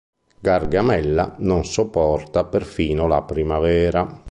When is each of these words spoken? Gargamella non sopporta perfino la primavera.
Gargamella 0.39 1.35
non 1.41 1.63
sopporta 1.63 2.43
perfino 2.43 3.05
la 3.05 3.21
primavera. 3.21 4.19